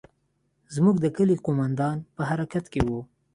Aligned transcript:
زموږ 0.75 0.95
د 1.01 1.05
کلي 1.15 1.35
قومندان 1.45 1.97
په 2.15 2.21
حرکت 2.29 2.65
کښې 2.73 2.81
و. 2.87 2.89